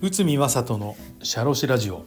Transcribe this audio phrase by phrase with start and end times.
[0.00, 2.06] 内海正人のシャロラジオ。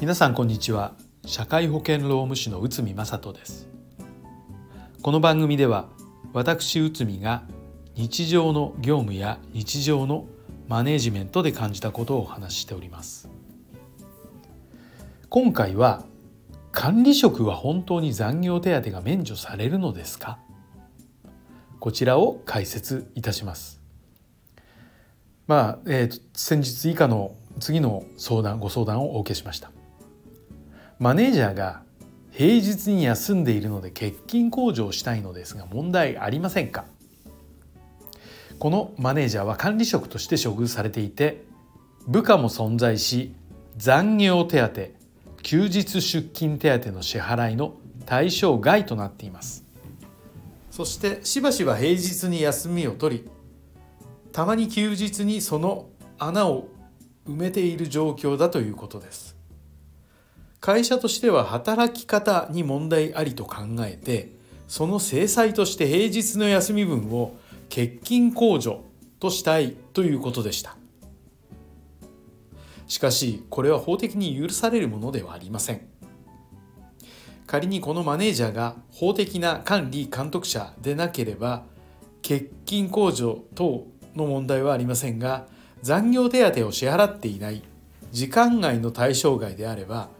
[0.00, 0.94] 皆さんこんにちは。
[1.24, 3.68] 社会保険労務士の内海正人です。
[5.00, 5.88] この番組では
[6.32, 7.44] 私内海が
[7.94, 10.26] 日常の業務や日常の
[10.66, 13.28] マネジメントで感じたことをお話ししております。
[15.28, 16.04] 今回は
[16.72, 20.40] 管理職は本当に残業手当が免除されるのですか？
[21.80, 23.80] こちらを解説いたします。
[25.46, 29.72] まあ、えー、先日以下の次の相談ご相談をお受けしました。
[30.98, 31.82] マネージャーが
[32.30, 36.84] 平日に休んでいるので欠勤控除をしたいのですが問題ありませんか？
[38.58, 41.44] このマネージャーは管理職として処遇されていて
[42.06, 43.34] 部下も存在し
[43.78, 44.80] 残業手当
[45.42, 49.64] 休日出勤手当の支払いの対象外となっています。
[50.70, 53.30] そしてしばしば平日に休みを取り
[54.32, 56.68] たまに休日にその穴を
[57.28, 59.36] 埋めている状況だということです。
[60.60, 64.32] 会社としては働き方に問題ありと考えて
[64.68, 67.34] その制裁として平日の休み分を
[67.70, 68.84] 欠勤控除
[69.18, 70.76] としたいということでした。
[72.86, 75.88] しかしこれは法的に許されるものではありません。
[77.50, 81.64] 仮にこのマネージャーが法的な管理監督者でなければ
[82.22, 85.48] 欠勤控除等の問題はありませんが
[85.82, 87.64] 残業手当を支払っていない
[88.12, 90.10] 時間外の対象外であれば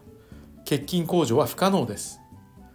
[0.68, 2.18] 欠勤控除は不可能です。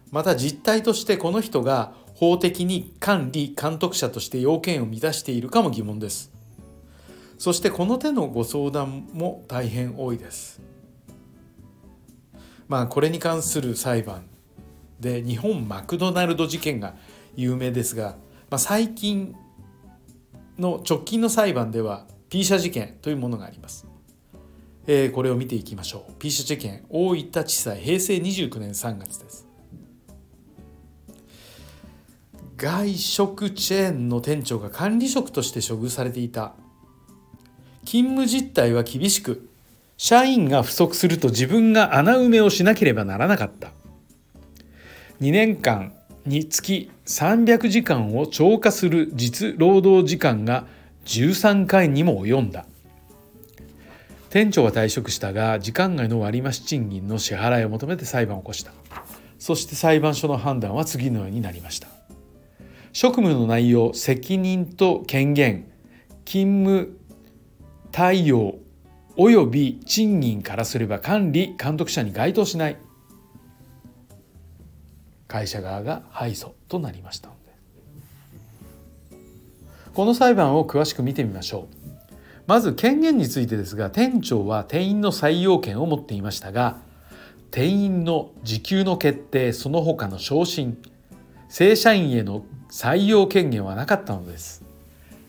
[0.09, 6.31] また実態としてこの人が法的に管理監督者として要件を満たしているかも疑問です。
[7.37, 10.61] そしてこの手のご相談も大変多いです。
[12.69, 14.29] まあこれに関する裁判
[14.99, 16.95] で日本マクドナルド事件が
[17.35, 18.15] 有名ですが、
[18.49, 19.35] まあ、最近
[20.57, 23.87] の直近の裁判では P 社事件というものがあります、
[24.87, 26.13] えー、これを見ていきましょう。
[26.19, 29.47] P 社事件大分地裁平成29年3月です。
[32.57, 36.53] 外食チェーンの店長が管理職として処遇されていた。
[37.83, 39.49] 勤務実態は厳しく
[39.97, 43.71] 社員が不足すると自分が穴埋めをしなければならなかった。
[45.21, 45.93] 2年間
[46.25, 50.65] につき300時間を超過する実労働時間が
[51.05, 52.65] 13回にも及んだ。
[54.29, 58.71] 店長は退職したが時間外の割増賃金の支払いを求めて裁判を起こした。
[59.39, 61.87] そして裁判所の判断は次のようになりました。
[62.91, 65.71] 職務の内容責任と権限
[66.25, 66.97] 勤務
[67.91, 68.57] 対応
[69.15, 72.77] 及び賃金からすれば管理監督者に該当しない。
[75.35, 77.35] 会社側が敗訴となりましたの
[79.11, 79.17] で。
[79.93, 81.75] この裁判を詳しく見てみましょう。
[82.47, 86.77] まず権限についてですが店長は店員の採用権を持っていましたが
[87.49, 90.77] 店員の時給の決定その他の昇進
[91.49, 94.63] 正社員への採用権限はなかったのです。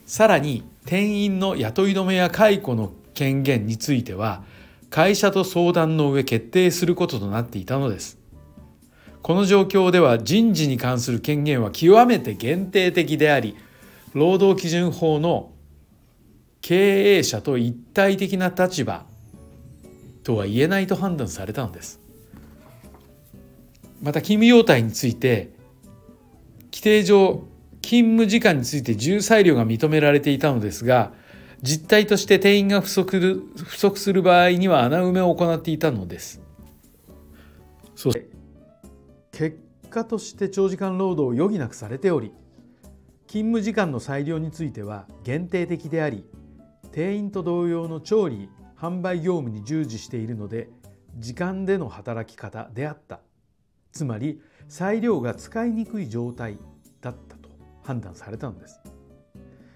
[0.06, 4.44] さらに店員の雇い止めや解雇の権限については
[4.88, 8.24] 会社と相談の上決定することとなっていたのです。
[9.26, 13.56] この状況では人事に関する権限は極めて限定的であり
[14.12, 15.50] 労働基準法の
[16.60, 19.04] 経営者と一体的な立場
[20.22, 21.98] とは言えないと判断されたのです
[24.00, 25.50] また勤務要態について
[26.66, 27.48] 規定上
[27.82, 31.10] 勤務時間について重裁量が認められていたのですが
[31.62, 36.40] 実態として定員が不足不足する場合には穴埋めを行っていたのです。
[37.96, 38.36] そして
[39.36, 39.58] 結
[39.90, 42.32] 果として長時間労働を余儀なくされており
[43.26, 46.24] 勤務時間の裁量については限定的であり
[46.90, 48.48] 定員と同様の調理
[48.78, 50.70] 販売業務に従事しているので
[51.18, 53.20] 時間での働き方であった。
[53.92, 56.58] つまり裁量が使いにくい状態
[57.02, 57.50] だったと
[57.82, 58.80] 判断されたのです。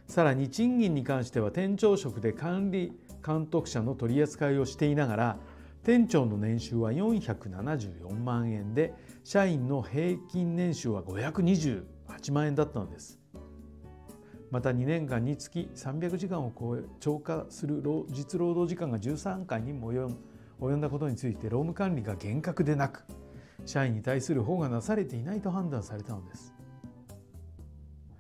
[0.07, 2.93] さらに賃金に関しては店長職で管理
[3.25, 5.39] 監督者の取り扱いをしていながら
[5.83, 8.93] 店長の年収は474万円で
[9.25, 13.19] 社員の平均年収は528万円だったのです。
[14.51, 23.05] また2年間につき300時間を超え超過する実労働時間が13回にも及んだことについて労務管理が厳格でなく
[23.65, 26.53] 社員に対する保護がなされていないと判断されたのです。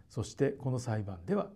[0.08, 1.50] そしてこの裁判では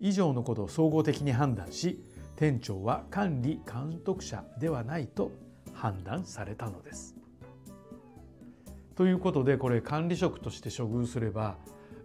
[0.00, 2.04] 以上のことを総合的に判断し
[2.36, 5.32] 店長は管理監督者ではないと
[5.72, 7.16] 判断されたのです。
[8.94, 11.56] ということでこれ管理職として処遇すれば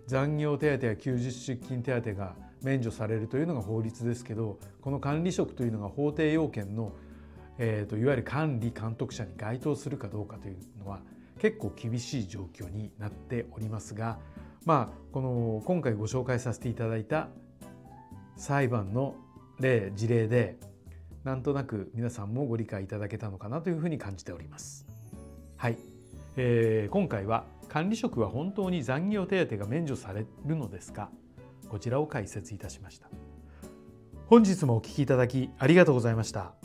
[0.08, 6.92] 残業手当や休日出勤手当が免除されるというのが法律ですけどこの管理職というのが法定要件の、
[7.58, 11.00] えーと、いわゆる管理監督者に該当するかどうかというのは
[11.40, 14.20] 結構厳しい状況になっておりますが
[14.66, 17.30] まあこの今回ご紹介させていただいた
[18.36, 19.16] 裁判の
[19.62, 20.58] で事例で
[21.24, 24.86] なんとなく皆さんもご理解いただけたのかなというふうに感じております。
[25.56, 25.78] はい、
[26.36, 31.10] えー、今回は管理職は本当に残業手当が免除されるのですか？
[31.70, 33.10] こちらを解説いたしました。
[34.26, 36.56] 本日もお聞きいただきありがとうございました。